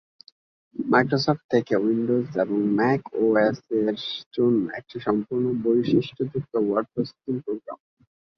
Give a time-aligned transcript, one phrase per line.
[0.75, 3.95] Microsoft থেকে Windows এবং Mac ওএস-এর
[4.33, 7.77] জন্য একটি সম্পূর্ণ বৈশিষ্ট্যযুক্ত ওয়ার্ড প্রসেসিং প্রোগ্রাম।